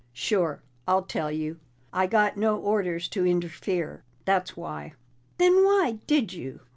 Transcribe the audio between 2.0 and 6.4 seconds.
got no orders to interfere, that's why." "Then why did